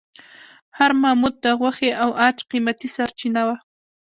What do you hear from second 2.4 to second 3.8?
قیمتي سرچینه وه.